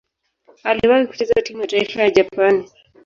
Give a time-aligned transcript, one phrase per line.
[0.63, 2.69] Aliwahi kucheza timu ya taifa ya Japani.